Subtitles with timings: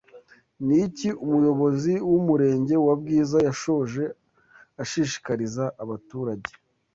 [0.65, 4.03] Ni iki Umuyobozi w’Umurenge wa Bwiza yashoje
[4.83, 6.51] ashishikariza abaturage?